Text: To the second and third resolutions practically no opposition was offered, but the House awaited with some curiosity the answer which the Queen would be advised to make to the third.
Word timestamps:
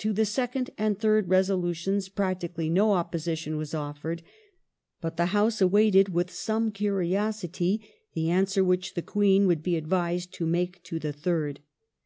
To 0.00 0.12
the 0.12 0.26
second 0.26 0.68
and 0.76 0.98
third 1.00 1.30
resolutions 1.30 2.10
practically 2.10 2.68
no 2.68 2.92
opposition 2.92 3.56
was 3.56 3.72
offered, 3.72 4.22
but 5.00 5.16
the 5.16 5.24
House 5.32 5.62
awaited 5.62 6.10
with 6.10 6.30
some 6.30 6.70
curiosity 6.70 7.80
the 8.12 8.28
answer 8.28 8.62
which 8.62 8.92
the 8.92 9.00
Queen 9.00 9.46
would 9.46 9.62
be 9.62 9.76
advised 9.76 10.34
to 10.34 10.44
make 10.44 10.82
to 10.82 10.98
the 10.98 11.14
third. 11.14 11.60